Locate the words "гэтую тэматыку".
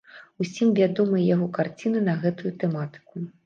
2.27-3.27